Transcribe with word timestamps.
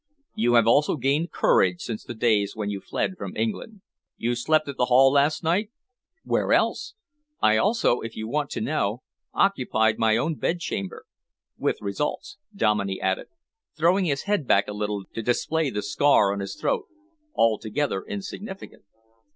"You 0.33 0.55
have 0.55 0.65
also 0.65 0.95
gained 0.97 1.31
courage 1.31 1.81
since 1.81 2.03
the 2.03 2.15
days 2.15 2.55
when 2.55 2.71
you 2.71 2.81
fled 2.81 3.17
from 3.19 3.35
England. 3.37 3.81
You 4.17 4.33
slept 4.33 4.67
at 4.67 4.75
the 4.77 4.85
Hall 4.85 5.11
last 5.11 5.43
night?" 5.43 5.69
"Where 6.23 6.53
else? 6.53 6.95
I 7.39 7.57
also, 7.57 7.99
if 7.99 8.15
you 8.15 8.27
want 8.27 8.49
to 8.53 8.61
know, 8.61 9.03
occupied 9.31 9.99
my 9.99 10.17
own 10.17 10.33
bedchamber 10.39 11.05
with 11.55 11.79
results," 11.83 12.39
Dominey 12.55 12.99
added, 12.99 13.27
throwing 13.77 14.05
his 14.05 14.23
head 14.23 14.47
a 14.49 14.73
little 14.73 15.03
back, 15.03 15.13
to 15.13 15.21
display 15.21 15.69
the 15.69 15.83
scar 15.83 16.33
on 16.33 16.39
his 16.39 16.55
throat, 16.59 16.87
"altogether 17.35 18.03
insignificant." 18.03 18.83